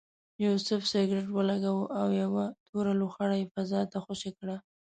[0.45, 4.55] یوسف سګرټ ولګاوه او یوه توره لوخړه یې فضا ته خوشې کړه.